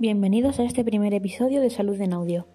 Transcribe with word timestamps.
Bienvenidos 0.00 0.58
a 0.58 0.64
este 0.64 0.82
primer 0.82 1.14
episodio 1.14 1.60
de 1.60 1.70
Salud 1.70 2.00
en 2.00 2.12
Audio. 2.12 2.48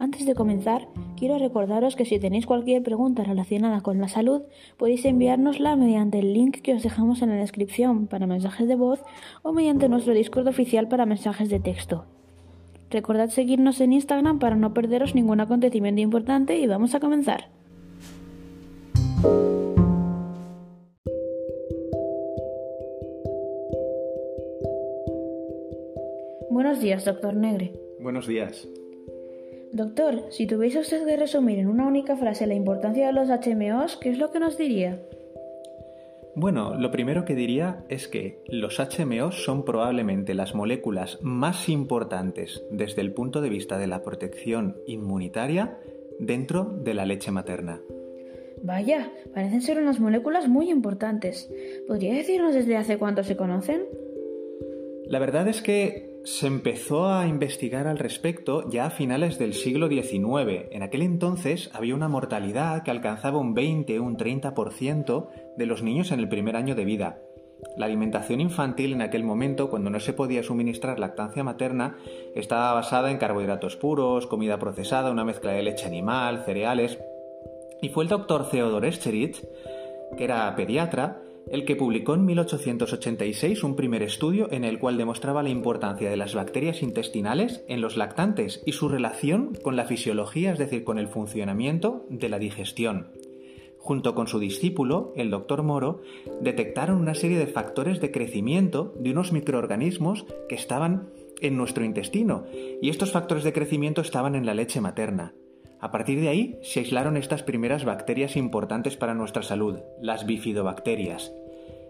Antes 0.00 0.26
de 0.26 0.34
comenzar, 0.34 0.88
quiero 1.16 1.38
recordaros 1.38 1.94
que 1.94 2.04
si 2.04 2.18
tenéis 2.18 2.46
cualquier 2.46 2.82
pregunta 2.82 3.22
relacionada 3.22 3.80
con 3.80 4.00
la 4.00 4.08
salud, 4.08 4.42
podéis 4.76 5.04
enviárnosla 5.04 5.76
mediante 5.76 6.18
el 6.18 6.32
link 6.32 6.62
que 6.62 6.74
os 6.74 6.82
dejamos 6.82 7.22
en 7.22 7.28
la 7.28 7.36
descripción 7.36 8.08
para 8.08 8.26
mensajes 8.26 8.66
de 8.66 8.74
voz 8.74 8.98
o 9.42 9.52
mediante 9.52 9.88
nuestro 9.88 10.14
Discord 10.14 10.48
oficial 10.48 10.88
para 10.88 11.06
mensajes 11.06 11.48
de 11.48 11.60
texto. 11.60 12.06
Recordad 12.90 13.28
seguirnos 13.28 13.80
en 13.80 13.92
Instagram 13.92 14.40
para 14.40 14.56
no 14.56 14.74
perderos 14.74 15.14
ningún 15.14 15.38
acontecimiento 15.38 16.00
importante 16.00 16.58
y 16.58 16.66
vamos 16.66 16.96
a 16.96 17.00
comenzar. 17.00 17.59
Buenos 26.70 26.84
días, 26.84 27.04
doctor 27.04 27.34
Negre. 27.34 27.72
Buenos 27.98 28.28
días. 28.28 28.68
Doctor, 29.72 30.26
si 30.30 30.46
tuviese 30.46 30.78
usted 30.78 31.04
que 31.04 31.16
resumir 31.16 31.58
en 31.58 31.66
una 31.66 31.84
única 31.84 32.16
frase 32.16 32.46
la 32.46 32.54
importancia 32.54 33.08
de 33.08 33.12
los 33.12 33.28
HMOs, 33.28 33.96
¿qué 33.96 34.10
es 34.10 34.18
lo 34.18 34.30
que 34.30 34.38
nos 34.38 34.56
diría? 34.56 35.02
Bueno, 36.36 36.76
lo 36.78 36.92
primero 36.92 37.24
que 37.24 37.34
diría 37.34 37.82
es 37.88 38.06
que 38.06 38.44
los 38.46 38.78
HMOs 38.78 39.42
son 39.44 39.64
probablemente 39.64 40.32
las 40.32 40.54
moléculas 40.54 41.18
más 41.22 41.68
importantes 41.68 42.62
desde 42.70 43.00
el 43.00 43.14
punto 43.14 43.40
de 43.40 43.48
vista 43.48 43.76
de 43.76 43.88
la 43.88 44.04
protección 44.04 44.76
inmunitaria 44.86 45.76
dentro 46.20 46.62
de 46.66 46.94
la 46.94 47.04
leche 47.04 47.32
materna. 47.32 47.80
Vaya, 48.62 49.10
parecen 49.34 49.62
ser 49.62 49.78
unas 49.78 49.98
moléculas 49.98 50.46
muy 50.46 50.70
importantes. 50.70 51.50
¿Podría 51.88 52.14
decirnos 52.14 52.54
desde 52.54 52.76
hace 52.76 52.96
cuánto 52.96 53.24
se 53.24 53.36
conocen? 53.36 53.82
La 55.08 55.18
verdad 55.18 55.48
es 55.48 55.60
que 55.62 56.09
se 56.24 56.46
empezó 56.46 57.08
a 57.08 57.26
investigar 57.26 57.86
al 57.86 57.98
respecto 57.98 58.68
ya 58.68 58.86
a 58.86 58.90
finales 58.90 59.38
del 59.38 59.54
siglo 59.54 59.88
XIX. 59.88 60.66
En 60.70 60.82
aquel 60.82 61.02
entonces 61.02 61.70
había 61.72 61.94
una 61.94 62.08
mortalidad 62.08 62.82
que 62.82 62.90
alcanzaba 62.90 63.38
un 63.38 63.54
20 63.54 63.98
o 63.98 64.04
un 64.04 64.16
30% 64.16 65.28
de 65.56 65.66
los 65.66 65.82
niños 65.82 66.12
en 66.12 66.20
el 66.20 66.28
primer 66.28 66.56
año 66.56 66.74
de 66.74 66.84
vida. 66.84 67.18
La 67.76 67.86
alimentación 67.86 68.40
infantil 68.40 68.92
en 68.92 69.02
aquel 69.02 69.22
momento, 69.22 69.70
cuando 69.70 69.90
no 69.90 70.00
se 70.00 70.12
podía 70.12 70.42
suministrar 70.42 70.98
lactancia 70.98 71.44
materna, 71.44 71.96
estaba 72.34 72.72
basada 72.72 73.10
en 73.10 73.18
carbohidratos 73.18 73.76
puros, 73.76 74.26
comida 74.26 74.58
procesada, 74.58 75.10
una 75.10 75.24
mezcla 75.24 75.52
de 75.52 75.62
leche 75.62 75.86
animal, 75.86 76.42
cereales. 76.44 76.98
Y 77.82 77.88
fue 77.90 78.04
el 78.04 78.10
doctor 78.10 78.48
Theodor 78.48 78.84
Escherich, 78.84 79.42
que 80.16 80.24
era 80.24 80.54
pediatra, 80.56 81.22
el 81.50 81.64
que 81.64 81.76
publicó 81.76 82.14
en 82.14 82.24
1886 82.24 83.64
un 83.64 83.76
primer 83.76 84.02
estudio 84.02 84.48
en 84.52 84.64
el 84.64 84.78
cual 84.78 84.96
demostraba 84.96 85.42
la 85.42 85.48
importancia 85.48 86.08
de 86.08 86.16
las 86.16 86.34
bacterias 86.34 86.82
intestinales 86.82 87.64
en 87.68 87.80
los 87.80 87.96
lactantes 87.96 88.62
y 88.64 88.72
su 88.72 88.88
relación 88.88 89.56
con 89.62 89.76
la 89.76 89.84
fisiología, 89.84 90.52
es 90.52 90.58
decir, 90.58 90.84
con 90.84 90.98
el 90.98 91.08
funcionamiento 91.08 92.06
de 92.08 92.28
la 92.28 92.38
digestión. 92.38 93.08
Junto 93.78 94.14
con 94.14 94.28
su 94.28 94.38
discípulo, 94.38 95.12
el 95.16 95.30
doctor 95.30 95.62
Moro, 95.62 96.02
detectaron 96.40 96.98
una 96.98 97.14
serie 97.14 97.38
de 97.38 97.46
factores 97.46 98.00
de 98.00 98.10
crecimiento 98.10 98.94
de 98.98 99.10
unos 99.10 99.32
microorganismos 99.32 100.26
que 100.48 100.54
estaban 100.54 101.08
en 101.40 101.56
nuestro 101.56 101.84
intestino, 101.84 102.44
y 102.82 102.90
estos 102.90 103.10
factores 103.10 103.42
de 103.42 103.54
crecimiento 103.54 104.02
estaban 104.02 104.34
en 104.34 104.44
la 104.44 104.54
leche 104.54 104.80
materna. 104.82 105.34
A 105.80 105.90
partir 105.90 106.20
de 106.20 106.28
ahí 106.28 106.58
se 106.62 106.80
aislaron 106.80 107.16
estas 107.16 107.42
primeras 107.42 107.84
bacterias 107.84 108.36
importantes 108.36 108.96
para 108.96 109.14
nuestra 109.14 109.42
salud, 109.42 109.78
las 110.00 110.26
bifidobacterias. 110.26 111.32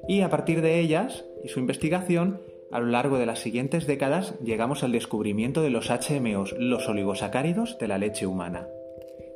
Y 0.09 0.21
a 0.21 0.31
partir 0.31 0.63
de 0.63 0.79
ellas 0.79 1.25
y 1.43 1.49
su 1.49 1.59
investigación, 1.59 2.41
a 2.71 2.79
lo 2.79 2.87
largo 2.87 3.19
de 3.19 3.27
las 3.27 3.41
siguientes 3.41 3.87
décadas 3.87 4.39
llegamos 4.41 4.85
al 4.85 4.93
descubrimiento 4.93 5.63
de 5.63 5.71
los 5.71 5.91
HMOs, 5.91 6.55
los 6.59 6.89
oligosacáridos 6.89 7.79
de 7.79 7.89
la 7.89 7.99
leche 7.99 8.27
humana. 8.27 8.69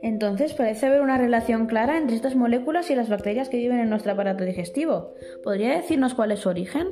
Entonces 0.03 0.53
parece 0.53 0.87
haber 0.87 1.01
una 1.01 1.19
relación 1.19 1.67
clara 1.67 1.99
entre 1.99 2.15
estas 2.15 2.37
moléculas 2.37 2.91
y 2.91 2.95
las 2.95 3.09
bacterias 3.09 3.49
que 3.49 3.57
viven 3.57 3.81
en 3.81 3.89
nuestro 3.89 4.13
aparato 4.13 4.45
digestivo. 4.45 5.15
¿Podría 5.43 5.75
decirnos 5.75 6.15
cuál 6.15 6.31
es 6.31 6.41
su 6.41 6.51
origen? 6.51 6.89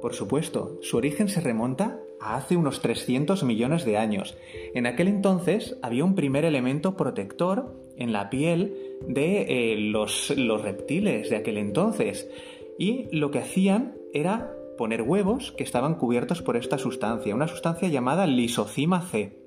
Por 0.00 0.14
supuesto, 0.14 0.78
su 0.82 0.96
origen 0.96 1.28
se 1.28 1.40
remonta 1.40 2.00
hace 2.24 2.56
unos 2.56 2.80
300 2.80 3.44
millones 3.44 3.84
de 3.84 3.98
años. 3.98 4.36
En 4.74 4.86
aquel 4.86 5.08
entonces 5.08 5.78
había 5.82 6.04
un 6.04 6.14
primer 6.14 6.44
elemento 6.44 6.96
protector 6.96 7.74
en 7.96 8.12
la 8.12 8.30
piel 8.30 8.76
de 9.06 9.72
eh, 9.72 9.76
los, 9.76 10.32
los 10.36 10.62
reptiles 10.62 11.30
de 11.30 11.36
aquel 11.36 11.58
entonces 11.58 12.28
y 12.78 13.08
lo 13.14 13.30
que 13.30 13.40
hacían 13.40 13.94
era 14.12 14.52
poner 14.78 15.02
huevos 15.02 15.52
que 15.52 15.64
estaban 15.64 15.94
cubiertos 15.94 16.42
por 16.42 16.56
esta 16.56 16.78
sustancia, 16.78 17.34
una 17.34 17.48
sustancia 17.48 17.88
llamada 17.88 18.26
lisocima 18.26 19.02
C. 19.02 19.38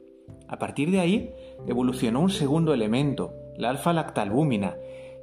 A 0.47 0.59
partir 0.59 0.91
de 0.91 0.99
ahí 0.99 1.33
evolucionó 1.67 2.21
un 2.21 2.29
segundo 2.29 2.73
elemento, 2.73 3.33
la 3.57 3.69
alfa-lactalbúmina, 3.69 4.77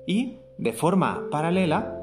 y 0.06 0.38
de 0.58 0.72
forma 0.72 1.28
paralela 1.30 2.01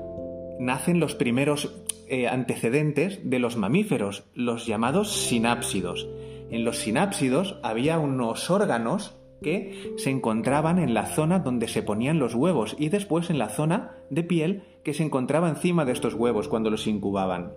nacen 0.59 1.00
los 1.00 1.16
primeros 1.16 1.74
eh, 2.08 2.28
antecedentes 2.28 3.20
de 3.24 3.40
los 3.40 3.56
mamíferos, 3.56 4.25
los 4.36 4.68
llamados 4.68 5.12
sinápsidos. 5.12 6.08
En 6.52 6.66
los 6.66 6.78
sinápsidos 6.78 7.58
había 7.64 7.97
unos 7.97 8.50
órganos 8.50 9.16
que 9.42 9.94
se 9.97 10.09
encontraban 10.09 10.80
en 10.80 10.94
la 10.94 11.06
zona 11.06 11.40
donde 11.40 11.68
se 11.68 11.81
ponían 11.81 12.20
los 12.20 12.36
huevos 12.36 12.75
y 12.78 12.90
después 12.90 13.30
en 13.30 13.38
la 13.38 13.50
zona 13.50 13.92
de 14.09 14.24
piel 14.24 14.64
que 14.84 14.94
se 14.94 15.03
encontraba 15.03 15.50
encima 15.50 15.86
de 15.86 15.94
estos 15.94 16.14
huevos 16.14 16.50
cuando 16.50 16.70
los 16.70 16.88
incubaban. 16.88 17.53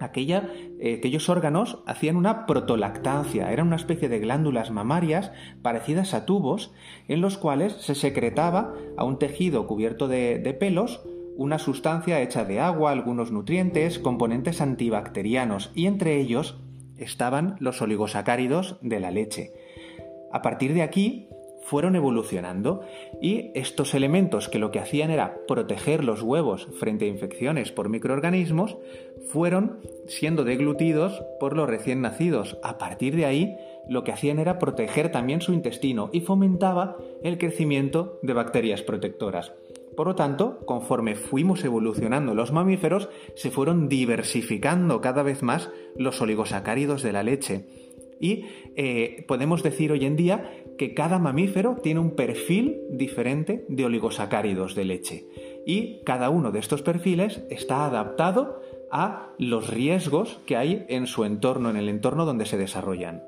Aquella, 0.00 0.50
eh, 0.80 0.96
aquellos 0.98 1.28
órganos 1.28 1.80
hacían 1.86 2.16
una 2.16 2.46
protolactancia, 2.46 3.52
eran 3.52 3.66
una 3.66 3.76
especie 3.76 4.08
de 4.08 4.20
glándulas 4.20 4.70
mamarias 4.70 5.32
parecidas 5.60 6.14
a 6.14 6.24
tubos 6.24 6.72
en 7.08 7.20
los 7.20 7.36
cuales 7.36 7.74
se 7.74 7.94
secretaba 7.94 8.74
a 8.96 9.04
un 9.04 9.18
tejido 9.18 9.66
cubierto 9.66 10.08
de 10.08 10.56
pelos 10.58 11.02
una 11.36 11.58
sustancia 11.58 12.20
hecha 12.20 12.44
de 12.44 12.60
agua, 12.60 12.92
algunos 12.92 13.30
nutrientes, 13.30 13.98
componentes 13.98 14.60
antibacterianos 14.60 15.70
y 15.74 15.86
entre 15.86 16.18
ellos 16.20 16.58
estaban 16.96 17.56
los 17.58 17.82
oligosacáridos 17.82 18.76
de 18.82 19.00
la 19.00 19.10
leche. 19.10 19.52
A 20.32 20.42
partir 20.42 20.74
de 20.74 20.82
aquí 20.82 21.28
fueron 21.62 21.94
evolucionando 21.96 22.82
y 23.20 23.50
estos 23.54 23.94
elementos 23.94 24.48
que 24.48 24.58
lo 24.58 24.70
que 24.70 24.80
hacían 24.80 25.10
era 25.10 25.36
proteger 25.46 26.04
los 26.04 26.22
huevos 26.22 26.68
frente 26.78 27.04
a 27.04 27.08
infecciones 27.08 27.72
por 27.72 27.88
microorganismos 27.88 28.76
fueron 29.28 29.80
siendo 30.06 30.44
deglutidos 30.44 31.22
por 31.38 31.56
los 31.56 31.68
recién 31.68 32.00
nacidos. 32.00 32.58
A 32.62 32.78
partir 32.78 33.16
de 33.16 33.26
ahí 33.26 33.56
lo 33.88 34.04
que 34.04 34.12
hacían 34.12 34.38
era 34.38 34.58
proteger 34.58 35.10
también 35.10 35.40
su 35.40 35.52
intestino 35.52 36.10
y 36.12 36.20
fomentaba 36.20 36.96
el 37.22 37.38
crecimiento 37.38 38.18
de 38.22 38.32
bacterias 38.32 38.82
protectoras. 38.82 39.52
Por 39.96 40.06
lo 40.06 40.14
tanto, 40.14 40.60
conforme 40.64 41.14
fuimos 41.14 41.64
evolucionando 41.64 42.34
los 42.34 42.52
mamíferos, 42.52 43.08
se 43.34 43.50
fueron 43.50 43.88
diversificando 43.88 45.00
cada 45.00 45.22
vez 45.22 45.42
más 45.42 45.70
los 45.96 46.20
oligosacáridos 46.20 47.02
de 47.02 47.12
la 47.12 47.22
leche. 47.22 47.66
Y 48.20 48.44
eh, 48.76 49.24
podemos 49.26 49.62
decir 49.62 49.90
hoy 49.92 50.04
en 50.04 50.16
día 50.16 50.50
que 50.78 50.94
cada 50.94 51.18
mamífero 51.18 51.76
tiene 51.82 52.00
un 52.00 52.12
perfil 52.12 52.80
diferente 52.90 53.66
de 53.68 53.84
oligosacáridos 53.84 54.74
de 54.74 54.84
leche. 54.84 55.26
Y 55.66 56.02
cada 56.04 56.30
uno 56.30 56.52
de 56.52 56.60
estos 56.60 56.82
perfiles 56.82 57.42
está 57.50 57.84
adaptado 57.84 58.60
a 58.90 59.30
los 59.38 59.68
riesgos 59.68 60.38
que 60.46 60.56
hay 60.56 60.84
en 60.88 61.06
su 61.06 61.24
entorno, 61.24 61.70
en 61.70 61.76
el 61.76 61.88
entorno 61.88 62.24
donde 62.24 62.46
se 62.46 62.58
desarrollan. 62.58 63.24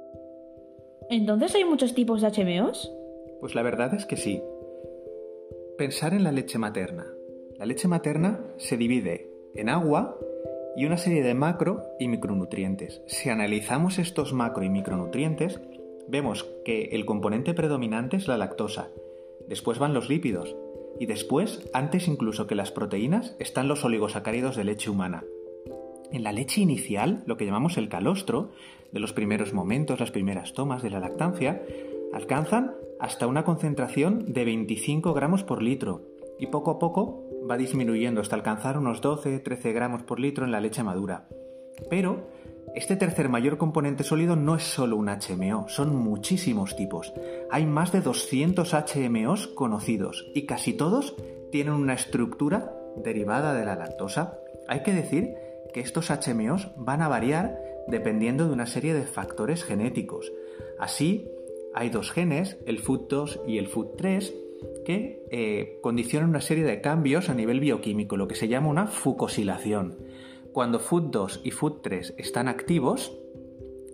¿Entonces 1.11 1.55
hay 1.55 1.65
muchos 1.65 1.95
tipos 1.95 2.23
de 2.23 2.31
HMOs? 2.31 2.93
Pues 3.41 3.55
la 3.55 3.63
verdad 3.63 3.95
es 3.95 4.07
que 4.07 4.17
sí. 4.17 4.43
Pensar 5.79 6.15
en 6.15 6.23
la 6.23 6.31
leche 6.31 6.57
materna. 6.57 7.13
La 7.59 7.67
leche 7.67 7.89
materna 7.89 8.39
se 8.59 8.77
divide 8.77 9.29
en 9.57 9.69
agua 9.69 10.17
y 10.77 10.87
una 10.87 10.97
serie 10.97 11.25
de 11.25 11.35
macro 11.35 11.83
y 11.99 12.07
micronutrientes. 12.07 13.03
Si 13.07 13.29
analizamos 13.29 13.99
estos 13.99 14.33
macro 14.33 14.63
y 14.63 14.71
micronutrientes, 14.71 15.61
vemos 16.07 16.45
que 16.65 16.91
el 16.93 17.05
componente 17.05 17.55
predominante 17.55 18.17
es 18.17 18.29
la 18.29 18.39
lactosa, 18.39 18.91
después 19.49 19.81
van 19.81 19.95
los 19.95 20.09
lípidos 20.09 20.55
y 21.01 21.07
después, 21.07 21.69
antes 21.73 22.07
incluso 22.07 22.47
que 22.47 22.55
las 22.55 22.71
proteínas, 22.71 23.35
están 23.41 23.67
los 23.67 23.85
oligosacáridos 23.85 24.55
de 24.55 24.63
leche 24.63 24.91
humana. 24.91 25.25
En 26.13 26.23
la 26.23 26.31
leche 26.31 26.61
inicial, 26.61 27.25
lo 27.27 27.37
que 27.37 27.47
llamamos 27.47 27.79
el 27.79 27.89
calostro, 27.89 28.53
de 28.93 29.01
los 29.01 29.13
primeros 29.13 29.53
momentos, 29.53 29.99
las 29.99 30.13
primeras 30.13 30.53
tomas 30.53 30.85
de 30.85 30.91
la 30.91 31.01
lactancia, 31.01 31.65
alcanzan 32.13 32.77
hasta 33.01 33.27
una 33.27 33.45
concentración 33.45 34.33
de 34.33 34.45
25 34.45 35.15
gramos 35.15 35.45
por 35.45 35.63
litro 35.63 36.03
y 36.39 36.47
poco 36.47 36.71
a 36.71 36.79
poco 36.79 37.25
va 37.49 37.57
disminuyendo 37.57 38.21
hasta 38.21 38.37
alcanzar 38.37 38.79
unos 38.79 39.03
12-13 39.03 39.73
gramos 39.73 40.03
por 40.03 40.21
litro 40.21 40.45
en 40.45 40.53
la 40.53 40.61
leche 40.61 40.83
madura. 40.83 41.29
Pero 41.91 42.29
este 42.75 42.97
tercer 42.97 43.29
mayor 43.29 43.57
componente 43.57 44.05
sólido 44.05 44.37
no 44.37 44.57
es 44.57 44.65
solo 44.65 44.97
un 44.97 45.09
HMO, 45.09 45.69
son 45.69 45.95
muchísimos 45.95 46.77
tipos. 46.77 47.13
Hay 47.51 47.67
más 47.67 47.93
de 47.93 48.01
200 48.01 48.75
HMOs 48.75 49.49
conocidos 49.49 50.27
y 50.35 50.47
casi 50.47 50.73
todos 50.73 51.15
tienen 51.53 51.75
una 51.75 51.95
estructura 51.95 52.75
derivada 52.97 53.55
de 53.55 53.65
la 53.65 53.77
lactosa. 53.77 54.39
Hay 54.67 54.83
que 54.83 54.93
decir 54.93 55.35
que 55.73 55.81
estos 55.81 56.11
HMOs 56.11 56.71
van 56.77 57.03
a 57.03 57.09
variar 57.09 57.61
dependiendo 57.87 58.47
de 58.47 58.53
una 58.53 58.67
serie 58.67 58.95
de 58.95 59.05
factores 59.05 59.63
genéticos. 59.63 60.33
Así, 60.79 61.31
hay 61.75 61.91
dos 61.91 62.11
genes, 62.11 62.59
el 62.67 62.83
FUT2 62.83 63.41
y 63.47 63.59
el 63.59 63.71
FUT3, 63.71 64.33
que 64.85 65.25
eh, 65.31 65.79
condicionan 65.83 66.31
una 66.31 66.41
serie 66.41 66.65
de 66.65 66.81
cambios 66.81 67.29
a 67.29 67.35
nivel 67.35 67.61
bioquímico, 67.61 68.17
lo 68.17 68.29
que 68.29 68.35
se 68.35 68.49
llama 68.49 68.69
una 68.69 68.87
fucosilación. 68.87 69.97
Cuando 70.53 70.81
FUT2 70.81 71.41
y 71.43 71.51
FUT3 71.51 72.15
están 72.17 72.49
activos, 72.49 73.17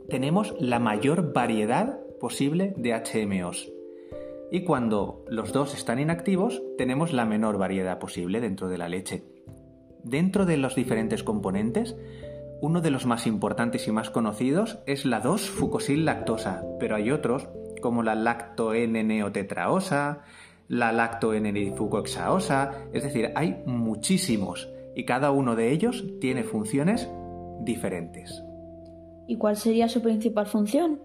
tenemos 0.08 0.54
la 0.60 0.78
mayor 0.78 1.32
variedad 1.32 1.98
posible 2.20 2.74
de 2.76 2.92
HMOs. 2.92 3.72
Y 4.52 4.64
cuando 4.64 5.24
los 5.28 5.52
dos 5.52 5.74
están 5.74 6.00
inactivos, 6.00 6.62
tenemos 6.76 7.12
la 7.12 7.24
menor 7.24 7.56
variedad 7.56 7.98
posible 7.98 8.40
dentro 8.40 8.68
de 8.68 8.78
la 8.78 8.88
leche. 8.88 9.22
Dentro 10.02 10.44
de 10.44 10.56
los 10.56 10.74
diferentes 10.74 11.22
componentes, 11.22 11.96
uno 12.60 12.80
de 12.80 12.90
los 12.90 13.06
más 13.06 13.26
importantes 13.26 13.86
y 13.86 13.92
más 13.92 14.10
conocidos 14.10 14.80
es 14.86 15.04
la 15.04 15.22
2-fucosil-lactosa, 15.22 16.62
pero 16.78 16.96
hay 16.96 17.10
otros 17.10 17.48
como 17.80 18.02
la 18.02 18.14
lacto-N-neotetraosa, 18.14 20.22
la 20.68 20.92
lacto-N-difucoxaosa, 20.92 22.86
es 22.92 23.02
decir, 23.02 23.32
hay 23.34 23.62
muchísimos 23.66 24.68
y 24.94 25.04
cada 25.04 25.30
uno 25.30 25.56
de 25.56 25.72
ellos 25.72 26.04
tiene 26.20 26.44
funciones 26.44 27.08
diferentes. 27.60 28.42
¿Y 29.26 29.36
cuál 29.36 29.56
sería 29.56 29.88
su 29.88 30.02
principal 30.02 30.46
función? 30.46 31.02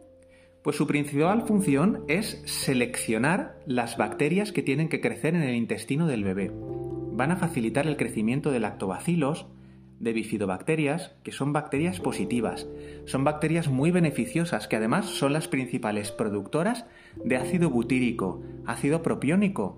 Pues 0.64 0.78
su 0.78 0.88
principal 0.88 1.44
función 1.44 2.04
es 2.08 2.42
seleccionar 2.46 3.60
las 3.68 3.98
bacterias 3.98 4.52
que 4.52 4.64
tienen 4.64 4.90
que 4.90 5.00
crecer 5.00 5.36
en 5.36 5.44
el 5.44 5.56
intestino 5.56 6.08
del 6.08 6.24
bebé. 6.24 6.52
Van 6.54 7.32
a 7.32 7.38
facilitar 7.38 7.86
el 7.86 7.98
crecimiento 7.98 8.52
de 8.52 8.60
lactobacilos, 8.60 9.46
de 10.00 10.14
bifidobacterias, 10.14 11.16
que 11.24 11.32
son 11.32 11.54
bacterias 11.54 12.00
positivas. 12.00 12.68
Son 13.06 13.24
bacterias 13.24 13.68
muy 13.68 13.92
beneficiosas, 13.92 14.68
que 14.68 14.76
además 14.76 15.06
son 15.06 15.34
las 15.34 15.48
principales 15.48 16.12
productoras 16.12 16.86
de 17.24 17.38
ácido 17.38 17.70
butírico, 17.70 18.44
ácido 18.66 19.02
propiónico. 19.02 19.78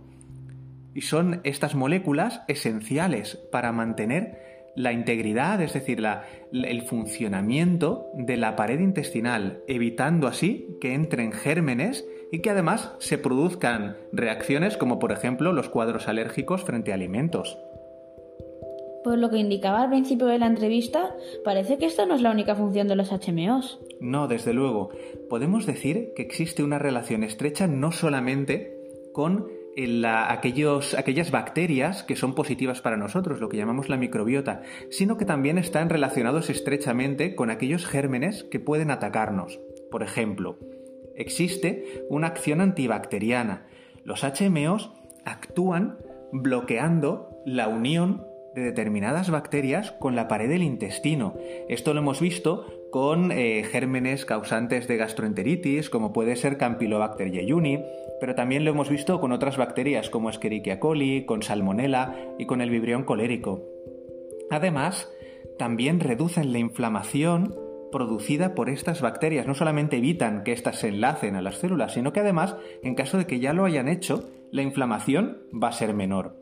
Y 0.94 1.02
son 1.02 1.42
estas 1.44 1.76
moléculas 1.76 2.42
esenciales 2.48 3.38
para 3.52 3.72
mantener 3.72 4.48
la 4.78 4.92
integridad, 4.92 5.60
es 5.62 5.74
decir, 5.74 6.04
el 6.52 6.82
funcionamiento 6.84 8.08
de 8.14 8.38
la 8.38 8.56
pared 8.56 8.80
intestinal, 8.80 9.62
evitando 9.68 10.28
así 10.28 10.78
que 10.80 10.94
entren 10.94 11.32
gérmenes 11.32 12.06
y 12.32 12.40
que 12.40 12.52
además 12.52 12.94
se 13.00 13.18
produzcan 13.18 13.98
reacciones 14.14 14.78
como 14.78 15.00
por 15.00 15.12
ejemplo 15.12 15.52
los 15.52 15.70
cuadros 15.70 16.08
alérgicos 16.08 16.64
frente 16.64 16.92
a 16.92 16.96
alimentos. 16.96 17.58
Por 19.08 19.20
lo 19.20 19.30
que 19.30 19.38
indicaba 19.38 19.84
al 19.84 19.90
principio 19.90 20.28
de 20.28 20.38
la 20.38 20.48
entrevista, 20.48 21.16
parece 21.46 21.78
que 21.78 21.86
esta 21.86 22.06
no 22.06 22.14
es 22.16 22.22
la 22.22 22.30
única 22.30 22.56
función 22.56 22.90
de 22.90 22.98
los 22.98 23.10
HMOs. 23.10 23.80
No, 24.02 24.28
desde 24.28 24.52
luego. 24.52 24.90
Podemos 25.30 25.66
decir 25.66 26.12
que 26.14 26.24
existe 26.24 26.62
una 26.62 26.78
relación 26.78 27.24
estrecha 27.24 27.68
no 27.68 27.94
solamente 27.94 28.76
con 29.14 29.48
aquellas 29.78 31.32
bacterias 31.32 32.04
que 32.04 32.18
son 32.18 32.36
positivas 32.36 32.82
para 32.82 32.98
nosotros, 32.98 33.40
lo 33.40 33.48
que 33.48 33.56
llamamos 33.56 33.88
la 33.88 33.96
microbiota, 33.96 34.62
sino 34.90 35.16
que 35.16 35.24
también 35.24 35.58
están 35.58 35.90
relacionados 35.90 36.50
estrechamente 36.50 37.34
con 37.34 37.50
aquellos 37.50 37.86
gérmenes 37.86 38.44
que 38.44 38.60
pueden 38.60 38.92
atacarnos. 38.92 39.58
Por 39.90 40.04
ejemplo, 40.04 40.58
existe 41.16 42.04
una 42.10 42.28
acción 42.28 42.60
antibacteriana. 42.60 43.68
Los 44.04 44.26
HMOs 44.26 44.92
actúan 45.24 45.98
bloqueando 46.34 47.30
la 47.46 47.70
unión 47.70 48.28
de 48.58 48.64
determinadas 48.64 49.30
bacterias 49.30 49.92
con 49.92 50.16
la 50.16 50.28
pared 50.28 50.50
del 50.50 50.64
intestino. 50.64 51.36
Esto 51.70 51.94
lo 51.94 52.00
hemos 52.00 52.20
visto 52.20 52.66
con 52.92 53.32
eh, 53.32 53.64
gérmenes 53.64 54.26
causantes 54.26 54.88
de 54.88 54.98
gastroenteritis, 54.98 55.92
como 55.92 56.12
puede 56.12 56.36
ser 56.36 56.58
Campylobacter 56.58 57.32
jejuni, 57.32 57.84
pero 58.20 58.34
también 58.34 58.66
lo 58.66 58.72
hemos 58.72 58.90
visto 58.90 59.20
con 59.20 59.32
otras 59.32 59.58
bacterias 59.58 60.10
como 60.10 60.32
Escherichia 60.32 60.80
coli, 60.80 61.24
con 61.26 61.44
Salmonella 61.44 62.16
y 62.40 62.48
con 62.48 62.62
el 62.62 62.72
vibrión 62.72 63.04
colérico. 63.04 63.64
Además, 64.50 65.08
también 65.60 66.00
reducen 66.00 66.52
la 66.52 66.58
inflamación 66.58 67.54
producida 67.92 68.56
por 68.56 68.70
estas 68.70 69.02
bacterias. 69.02 69.46
No 69.46 69.54
solamente 69.54 69.98
evitan 69.98 70.44
que 70.44 70.54
éstas 70.54 70.80
se 70.80 70.88
enlacen 70.88 71.36
a 71.36 71.44
las 71.44 71.60
células, 71.60 71.94
sino 71.94 72.12
que 72.12 72.22
además, 72.22 72.56
en 72.82 72.96
caso 72.96 73.20
de 73.20 73.28
que 73.28 73.40
ya 73.40 73.54
lo 73.54 73.66
hayan 73.66 73.88
hecho, 73.88 74.28
la 74.50 74.64
inflamación 74.64 75.44
va 75.54 75.68
a 75.68 75.74
ser 75.74 75.94
menor. 75.94 76.36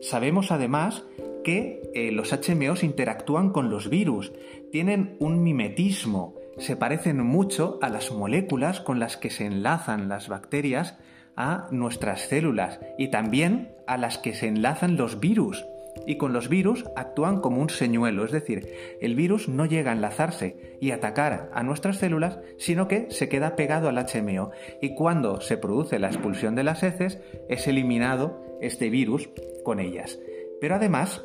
Sabemos 0.00 0.52
además 0.52 1.04
que 1.44 1.80
eh, 1.94 2.10
los 2.10 2.32
HMOs 2.32 2.82
interactúan 2.82 3.50
con 3.50 3.70
los 3.70 3.88
virus, 3.88 4.32
tienen 4.72 5.16
un 5.20 5.44
mimetismo, 5.44 6.34
se 6.58 6.76
parecen 6.76 7.24
mucho 7.24 7.78
a 7.82 7.88
las 7.88 8.10
moléculas 8.10 8.80
con 8.80 8.98
las 8.98 9.16
que 9.16 9.30
se 9.30 9.46
enlazan 9.46 10.08
las 10.08 10.28
bacterias 10.28 10.98
a 11.36 11.68
nuestras 11.70 12.22
células 12.22 12.80
y 12.98 13.08
también 13.08 13.72
a 13.86 13.96
las 13.96 14.18
que 14.18 14.34
se 14.34 14.48
enlazan 14.48 14.96
los 14.96 15.20
virus. 15.20 15.64
Y 16.06 16.16
con 16.16 16.32
los 16.32 16.48
virus 16.48 16.84
actúan 16.96 17.40
como 17.40 17.60
un 17.60 17.70
señuelo, 17.70 18.24
es 18.24 18.32
decir, 18.32 18.68
el 19.00 19.14
virus 19.14 19.48
no 19.48 19.64
llega 19.64 19.92
a 19.92 19.94
enlazarse 19.94 20.76
y 20.80 20.90
atacar 20.90 21.50
a 21.54 21.62
nuestras 21.62 21.98
células, 21.98 22.40
sino 22.58 22.88
que 22.88 23.06
se 23.10 23.28
queda 23.28 23.54
pegado 23.54 23.88
al 23.88 23.96
HMO. 23.96 24.50
Y 24.82 24.94
cuando 24.94 25.40
se 25.40 25.56
produce 25.56 25.98
la 25.98 26.08
expulsión 26.08 26.56
de 26.56 26.64
las 26.64 26.82
heces, 26.82 27.20
es 27.48 27.66
eliminado 27.68 28.58
este 28.60 28.90
virus 28.90 29.30
con 29.62 29.78
ellas. 29.78 30.18
Pero 30.60 30.74
además, 30.74 31.24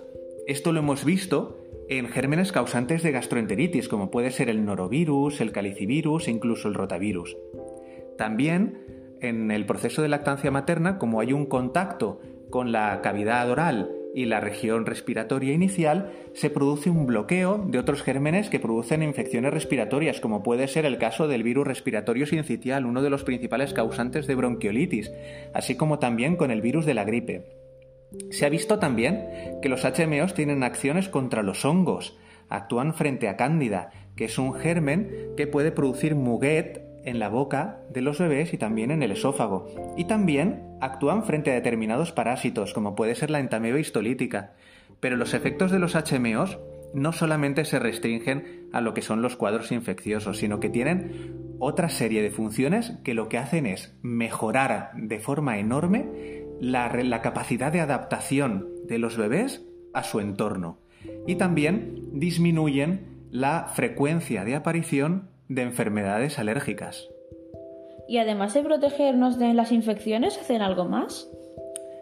esto 0.50 0.72
lo 0.72 0.80
hemos 0.80 1.06
visto 1.06 1.60
en 1.90 2.08
gérmenes 2.08 2.52
causantes 2.52 3.04
de 3.04 3.12
gastroenteritis, 3.12 3.88
como 3.88 4.10
puede 4.10 4.32
ser 4.32 4.50
el 4.50 4.66
norovirus, 4.66 5.42
el 5.42 5.52
calicivirus 5.52 6.28
e 6.28 6.32
incluso 6.32 6.68
el 6.68 6.74
rotavirus. 6.74 7.38
También 8.18 9.16
en 9.22 9.52
el 9.52 9.68
proceso 9.68 10.02
de 10.02 10.10
lactancia 10.10 10.50
materna, 10.50 10.98
como 10.98 11.20
hay 11.20 11.34
un 11.34 11.46
contacto 11.46 12.20
con 12.50 12.72
la 12.72 13.00
cavidad 13.04 13.48
oral 13.48 13.92
y 14.16 14.26
la 14.26 14.40
región 14.40 14.88
respiratoria 14.88 15.54
inicial, 15.54 16.12
se 16.34 16.50
produce 16.50 16.90
un 16.90 17.06
bloqueo 17.06 17.64
de 17.68 17.78
otros 17.78 18.02
gérmenes 18.02 18.50
que 18.50 18.60
producen 18.60 19.04
infecciones 19.04 19.54
respiratorias, 19.54 20.20
como 20.20 20.42
puede 20.42 20.68
ser 20.68 20.86
el 20.86 20.98
caso 20.98 21.28
del 21.28 21.44
virus 21.44 21.68
respiratorio 21.68 22.26
sincitial, 22.26 22.88
uno 22.88 23.04
de 23.04 23.12
los 23.12 23.24
principales 23.24 23.74
causantes 23.74 24.26
de 24.26 24.34
bronquiolitis, 24.34 25.12
así 25.54 25.76
como 25.76 26.00
también 26.00 26.38
con 26.38 26.50
el 26.50 26.62
virus 26.62 26.88
de 26.88 26.96
la 26.96 27.04
gripe. 27.04 27.59
Se 28.32 28.46
ha 28.46 28.50
visto 28.50 28.80
también 28.80 29.28
que 29.62 29.70
los 29.70 29.84
HMOs 29.84 30.34
tienen 30.34 30.64
acciones 30.64 31.10
contra 31.10 31.44
los 31.44 31.64
hongos, 31.66 32.18
actúan 32.50 32.94
frente 32.94 33.28
a 33.28 33.38
cándida, 33.38 33.92
que 34.16 34.26
es 34.26 34.38
un 34.38 34.54
germen 34.54 35.10
que 35.38 35.48
puede 35.48 35.72
producir 35.72 36.16
muguet 36.16 36.82
en 37.06 37.20
la 37.20 37.30
boca 37.30 37.80
de 37.90 38.02
los 38.02 38.20
bebés 38.20 38.54
y 38.54 38.58
también 38.58 38.92
en 38.92 39.04
el 39.04 39.12
esófago. 39.12 39.68
Y 39.96 40.06
también 40.06 40.64
actúan 40.82 41.24
frente 41.24 41.52
a 41.52 41.56
determinados 41.56 42.12
parásitos, 42.12 42.74
como 42.74 42.96
puede 42.96 43.16
ser 43.16 43.30
la 43.30 43.40
entameba 43.40 43.80
histolítica. 43.80 44.54
Pero 45.00 45.16
los 45.16 45.34
efectos 45.34 45.72
de 45.72 45.80
los 45.80 45.96
HMOs 45.96 46.60
no 46.94 47.12
solamente 47.14 47.66
se 47.66 47.80
restringen 47.80 48.70
a 48.74 48.82
lo 48.82 48.94
que 48.94 49.02
son 49.02 49.22
los 49.22 49.36
cuadros 49.36 49.72
infecciosos, 49.72 50.38
sino 50.38 50.60
que 50.60 50.70
tienen 50.70 51.56
otra 51.60 51.90
serie 51.90 52.22
de 52.22 52.32
funciones 52.32 52.94
que 53.04 53.14
lo 53.14 53.30
que 53.30 53.38
hacen 53.38 53.66
es 53.66 53.94
mejorar 54.02 54.92
de 54.96 55.20
forma 55.20 55.60
enorme 55.60 56.39
la, 56.60 57.22
capacidad 57.22 57.72
de 57.72 57.80
adaptación 57.80 58.68
de 58.86 58.98
los 58.98 59.18
bebés 59.18 59.66
a 59.94 60.04
su 60.04 60.20
entorno 60.20 60.80
y 61.26 61.36
también 61.36 62.10
disminuyen 62.14 63.28
la 63.32 63.68
frecuencia 63.74 64.44
de 64.44 64.56
aparición 64.56 65.30
de 65.48 65.64
enfermedades 65.64 66.40
alérgicas. 66.40 67.08
¿Y 68.08 68.18
además 68.18 68.54
de 68.54 68.64
protegernos 68.64 69.38
de 69.38 69.54
las 69.54 69.72
infecciones, 69.72 70.38
hacen 70.38 70.62
algo 70.62 70.86
más? 70.86 71.30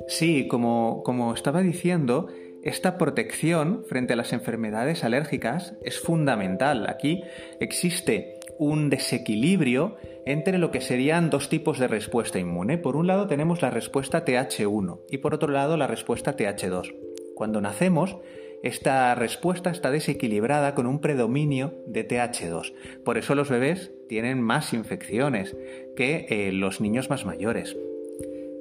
Sí, 0.07 0.47
como, 0.47 1.03
como 1.03 1.33
estaba 1.33 1.61
diciendo, 1.61 2.27
esta 2.63 2.97
protección 2.97 3.83
frente 3.87 4.13
a 4.13 4.15
las 4.15 4.33
enfermedades 4.33 5.03
alérgicas 5.03 5.75
es 5.83 5.99
fundamental. 5.99 6.87
Aquí 6.89 7.23
existe 7.59 8.36
un 8.59 8.89
desequilibrio 8.89 9.97
entre 10.25 10.57
lo 10.57 10.71
que 10.71 10.81
serían 10.81 11.29
dos 11.29 11.49
tipos 11.49 11.79
de 11.79 11.87
respuesta 11.87 12.39
inmune. 12.39 12.77
Por 12.77 12.95
un 12.95 13.07
lado 13.07 13.27
tenemos 13.27 13.61
la 13.61 13.69
respuesta 13.69 14.25
TH1 14.25 15.01
y 15.09 15.17
por 15.19 15.33
otro 15.33 15.51
lado 15.51 15.77
la 15.77 15.87
respuesta 15.87 16.35
TH2. 16.35 16.95
Cuando 17.35 17.61
nacemos, 17.61 18.17
esta 18.63 19.13
respuesta 19.15 19.69
está 19.69 19.91
desequilibrada 19.91 20.73
con 20.73 20.87
un 20.87 20.99
predominio 20.99 21.75
de 21.85 22.07
TH2. 22.07 22.73
Por 23.03 23.17
eso 23.17 23.35
los 23.35 23.49
bebés 23.49 23.91
tienen 24.09 24.41
más 24.41 24.73
infecciones 24.73 25.55
que 25.95 26.25
eh, 26.29 26.51
los 26.51 26.81
niños 26.81 27.09
más 27.09 27.25
mayores. 27.25 27.77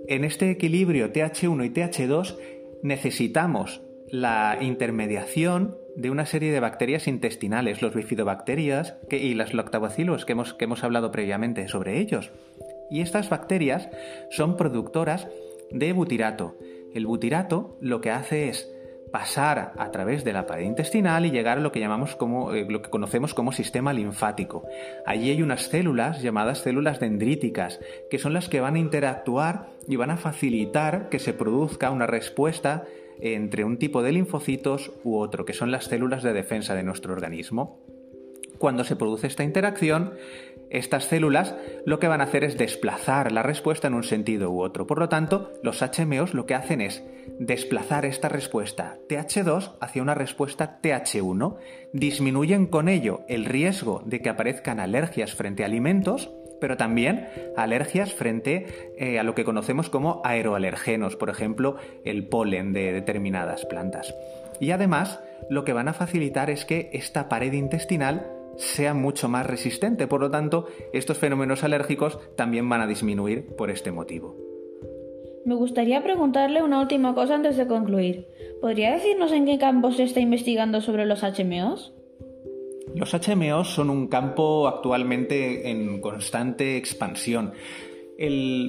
En 0.08 0.24
este 0.24 0.50
equilibrio 0.50 1.12
TH1 1.12 1.66
y 1.66 1.70
TH2 1.70 2.36
necesitamos 2.82 3.82
la 4.08 4.58
intermediación 4.60 5.78
de 5.96 6.10
una 6.10 6.26
serie 6.26 6.52
de 6.52 6.60
bacterias 6.60 7.08
intestinales, 7.08 7.82
los 7.82 7.94
bifidobacterias 7.94 8.96
y 9.10 9.34
las 9.34 9.54
lactobacilos 9.54 10.24
que 10.24 10.32
hemos, 10.32 10.54
que 10.54 10.64
hemos 10.66 10.84
hablado 10.84 11.10
previamente 11.10 11.68
sobre 11.68 11.98
ellos. 11.98 12.30
Y 12.90 13.00
estas 13.00 13.30
bacterias 13.30 13.88
son 14.30 14.56
productoras 14.56 15.26
de 15.70 15.92
butirato. 15.92 16.56
El 16.94 17.06
butirato 17.06 17.76
lo 17.80 18.00
que 18.00 18.10
hace 18.10 18.48
es 18.48 18.70
pasar 19.10 19.72
a 19.78 19.90
través 19.90 20.24
de 20.24 20.32
la 20.32 20.46
pared 20.46 20.66
intestinal 20.66 21.24
y 21.24 21.30
llegar 21.30 21.58
a 21.58 21.60
lo 21.60 21.72
que 21.72 21.80
llamamos 21.80 22.16
como 22.16 22.52
eh, 22.52 22.66
lo 22.68 22.82
que 22.82 22.90
conocemos 22.90 23.34
como 23.34 23.52
sistema 23.52 23.92
linfático. 23.92 24.64
Allí 25.06 25.30
hay 25.30 25.42
unas 25.42 25.62
células 25.62 26.20
llamadas 26.22 26.58
células 26.58 27.00
dendríticas, 27.00 27.80
que 28.10 28.18
son 28.18 28.34
las 28.34 28.48
que 28.48 28.60
van 28.60 28.74
a 28.74 28.80
interactuar 28.80 29.68
y 29.88 29.96
van 29.96 30.10
a 30.10 30.16
facilitar 30.16 31.08
que 31.08 31.18
se 31.18 31.32
produzca 31.32 31.90
una 31.90 32.06
respuesta 32.06 32.84
entre 33.20 33.64
un 33.64 33.78
tipo 33.78 34.02
de 34.02 34.12
linfocitos 34.12 34.92
u 35.04 35.16
otro, 35.16 35.44
que 35.44 35.52
son 35.52 35.70
las 35.70 35.85
células 35.85 36.23
de 36.23 36.32
defensa 36.32 36.75
de 36.75 36.82
nuestro 36.82 37.12
organismo. 37.12 37.80
Cuando 38.58 38.85
se 38.85 38.96
produce 38.96 39.26
esta 39.26 39.44
interacción, 39.44 40.14
estas 40.70 41.04
células 41.04 41.54
lo 41.85 41.99
que 41.99 42.08
van 42.08 42.20
a 42.20 42.25
hacer 42.25 42.42
es 42.42 42.58
desplazar 42.58 43.30
la 43.30 43.42
respuesta 43.42 43.87
en 43.87 43.94
un 43.94 44.02
sentido 44.02 44.50
u 44.50 44.62
otro. 44.62 44.87
Por 44.87 44.99
lo 44.99 45.08
tanto, 45.08 45.52
los 45.62 45.82
HMOs 45.82 46.35
lo 46.35 46.46
que 46.46 46.54
hacen 46.54 46.80
es 46.80 47.04
desplazar 47.38 48.04
esta 48.04 48.28
respuesta 48.28 48.99
TH2 49.08 49.75
hacia 49.80 50.02
una 50.02 50.14
respuesta 50.14 50.80
TH1. 50.82 51.56
Disminuyen 51.92 52.66
con 52.66 52.88
ello 52.88 53.20
el 53.28 53.44
riesgo 53.44 54.02
de 54.06 54.20
que 54.20 54.30
aparezcan 54.30 54.80
alergias 54.80 55.35
frente 55.35 55.62
a 55.62 55.66
alimentos, 55.66 56.30
pero 56.60 56.76
también 56.76 57.28
alergias 57.56 58.12
frente 58.12 58.66
eh, 58.98 59.18
a 59.18 59.22
lo 59.22 59.34
que 59.34 59.44
conocemos 59.44 59.90
como 59.90 60.20
aeroalergenos, 60.25 61.16
por 61.16 61.30
ejemplo, 61.30 61.76
el 62.04 62.28
polen 62.28 62.72
de 62.72 62.92
determinadas 62.92 63.64
plantas. 63.66 64.14
Y 64.60 64.70
además, 64.70 65.20
lo 65.50 65.64
que 65.64 65.72
van 65.72 65.88
a 65.88 65.92
facilitar 65.92 66.50
es 66.50 66.64
que 66.64 66.90
esta 66.92 67.28
pared 67.28 67.52
intestinal 67.52 68.26
sea 68.56 68.94
mucho 68.94 69.28
más 69.28 69.46
resistente. 69.46 70.06
Por 70.06 70.20
lo 70.20 70.30
tanto, 70.30 70.66
estos 70.92 71.18
fenómenos 71.18 71.64
alérgicos 71.64 72.18
también 72.36 72.68
van 72.68 72.80
a 72.80 72.86
disminuir 72.86 73.54
por 73.56 73.70
este 73.70 73.92
motivo. 73.92 74.36
Me 75.44 75.54
gustaría 75.54 76.02
preguntarle 76.02 76.62
una 76.62 76.80
última 76.80 77.14
cosa 77.14 77.36
antes 77.36 77.56
de 77.56 77.68
concluir. 77.68 78.26
¿Podría 78.60 78.92
decirnos 78.92 79.30
en 79.30 79.46
qué 79.46 79.58
campo 79.58 79.92
se 79.92 80.02
está 80.02 80.20
investigando 80.20 80.80
sobre 80.80 81.06
los 81.06 81.22
HMOs? 81.22 81.95
Los 82.96 83.12
HMOs 83.12 83.68
son 83.68 83.90
un 83.90 84.08
campo 84.08 84.66
actualmente 84.66 85.70
en 85.70 86.00
constante 86.00 86.76
expansión. 86.76 87.52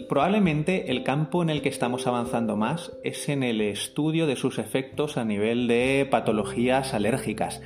probablemente 0.09 0.91
el 0.91 1.03
campo 1.03 1.41
en 1.41 1.49
el 1.49 1.61
que 1.61 1.69
estamos 1.69 2.05
avanzando 2.05 2.57
más 2.57 2.91
es 3.03 3.29
en 3.29 3.41
el 3.41 3.61
estudio 3.61 4.27
de 4.27 4.35
sus 4.35 4.59
efectos 4.59 5.17
a 5.17 5.23
nivel 5.23 5.67
de 5.67 6.05
patologías 6.11 6.93
alérgicas 6.93 7.61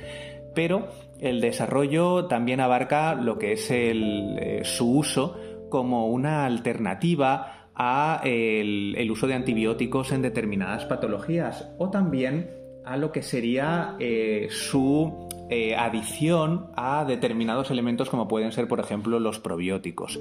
pero 0.54 0.88
el 1.20 1.40
desarrollo 1.40 2.26
también 2.26 2.60
abarca 2.60 3.14
lo 3.14 3.38
que 3.38 3.52
es 3.52 3.68
eh, 3.70 4.60
su 4.64 4.98
uso 4.98 5.36
como 5.70 6.08
una 6.08 6.44
alternativa 6.46 7.68
a 7.74 8.20
el, 8.24 9.08
uso 9.10 9.26
de 9.26 9.34
antibióticos 9.34 10.12
en 10.12 10.22
determinadas 10.22 10.84
patologías 10.84 11.70
o 11.78 11.90
también 11.90 12.50
a 12.84 12.96
lo 12.96 13.12
que 13.12 13.22
sería 13.22 13.96
eh, 13.98 14.48
su 14.50 15.28
eh, 15.50 15.74
adición 15.76 16.70
a 16.76 17.04
determinados 17.04 17.70
elementos 17.70 18.08
como 18.08 18.28
pueden 18.28 18.52
ser, 18.52 18.68
por 18.68 18.80
ejemplo, 18.80 19.20
los 19.20 19.38
probióticos. 19.38 20.18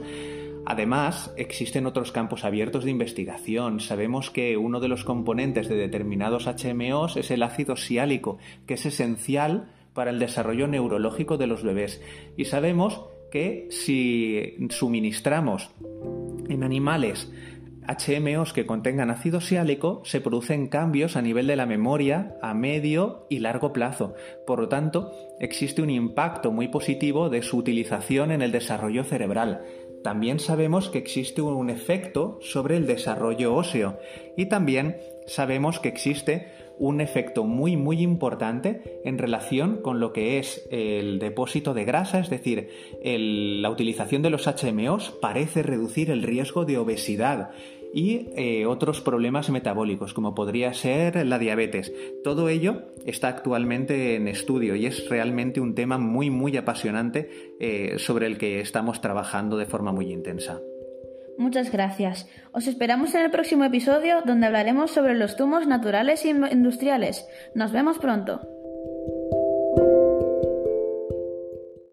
Además, 0.65 1.33
existen 1.37 1.85
otros 1.87 2.11
campos 2.11 2.43
abiertos 2.43 2.83
de 2.83 2.91
investigación. 2.91 3.79
Sabemos 3.79 4.29
que 4.29 4.57
uno 4.57 4.79
de 4.79 4.87
los 4.87 5.03
componentes 5.03 5.69
de 5.69 5.75
determinados 5.75 6.47
HMOs 6.47 7.17
es 7.17 7.31
el 7.31 7.43
ácido 7.43 7.75
siálico, 7.75 8.37
que 8.67 8.75
es 8.75 8.85
esencial 8.85 9.69
para 9.93 10.11
el 10.11 10.19
desarrollo 10.19 10.67
neurológico 10.67 11.37
de 11.37 11.47
los 11.47 11.63
bebés. 11.63 12.01
Y 12.37 12.45
sabemos 12.45 13.01
que 13.31 13.67
si 13.71 14.57
suministramos 14.69 15.71
en 16.49 16.63
animales 16.63 17.31
HMOs 17.87 18.53
que 18.53 18.65
contengan 18.65 19.09
ácido 19.09 19.41
siálico, 19.41 20.01
se 20.05 20.21
producen 20.21 20.67
cambios 20.67 21.15
a 21.15 21.21
nivel 21.21 21.47
de 21.47 21.55
la 21.55 21.65
memoria 21.65 22.37
a 22.41 22.53
medio 22.53 23.25
y 23.29 23.39
largo 23.39 23.73
plazo. 23.73 24.13
Por 24.45 24.59
lo 24.59 24.69
tanto, 24.69 25.11
existe 25.39 25.81
un 25.81 25.89
impacto 25.89 26.51
muy 26.51 26.67
positivo 26.67 27.29
de 27.29 27.41
su 27.41 27.57
utilización 27.57 28.31
en 28.31 28.41
el 28.41 28.51
desarrollo 28.51 29.03
cerebral. 29.03 29.63
También 30.03 30.39
sabemos 30.39 30.89
que 30.89 30.97
existe 30.97 31.41
un 31.41 31.69
efecto 31.69 32.39
sobre 32.41 32.77
el 32.77 32.87
desarrollo 32.87 33.55
óseo 33.55 33.99
y 34.35 34.47
también 34.47 34.97
sabemos 35.27 35.79
que 35.79 35.89
existe 35.89 36.47
un 36.79 37.01
efecto 37.01 37.43
muy 37.43 37.77
muy 37.77 38.01
importante 38.01 39.01
en 39.03 39.17
relación 39.17 39.81
con 39.81 39.99
lo 39.99 40.13
que 40.13 40.39
es 40.39 40.67
el 40.71 41.19
depósito 41.19 41.73
de 41.73 41.85
grasa, 41.85 42.19
es 42.19 42.29
decir, 42.29 42.69
la 43.03 43.69
utilización 43.69 44.21
de 44.21 44.29
los 44.29 44.47
HMOs 44.47 45.11
parece 45.21 45.63
reducir 45.63 46.11
el 46.11 46.23
riesgo 46.23 46.65
de 46.65 46.77
obesidad 46.77 47.51
y 47.93 48.29
eh, 48.35 48.65
otros 48.65 49.01
problemas 49.01 49.49
metabólicos, 49.49 50.13
como 50.13 50.33
podría 50.33 50.73
ser 50.73 51.25
la 51.25 51.39
diabetes. 51.39 51.93
Todo 52.23 52.49
ello 52.49 52.83
está 53.05 53.27
actualmente 53.27 54.15
en 54.15 54.27
estudio 54.27 54.75
y 54.75 54.85
es 54.85 55.09
realmente 55.09 55.59
un 55.59 55.75
tema 55.75 55.97
muy, 55.97 56.29
muy 56.29 56.55
apasionante 56.57 57.29
eh, 57.59 57.95
sobre 57.97 58.27
el 58.27 58.37
que 58.37 58.61
estamos 58.61 59.01
trabajando 59.01 59.57
de 59.57 59.65
forma 59.65 59.91
muy 59.91 60.11
intensa. 60.11 60.61
Muchas 61.41 61.71
gracias. 61.71 62.29
Os 62.51 62.67
esperamos 62.67 63.15
en 63.15 63.21
el 63.23 63.31
próximo 63.31 63.63
episodio 63.63 64.21
donde 64.23 64.45
hablaremos 64.45 64.91
sobre 64.91 65.15
los 65.15 65.35
zumos 65.37 65.65
naturales 65.65 66.23
e 66.23 66.29
industriales. 66.29 67.27
Nos 67.55 67.71
vemos 67.71 67.97
pronto. 67.97 68.60